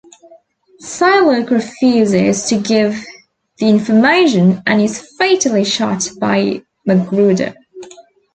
Silook 0.81 1.51
refuses 1.51 2.45
to 2.47 2.57
give 2.59 3.05
the 3.59 3.67
information 3.69 4.63
and 4.65 4.81
is 4.81 5.13
fatally 5.19 5.63
shot 5.63 6.09
by 6.19 6.63
MacGruder. 6.89 7.53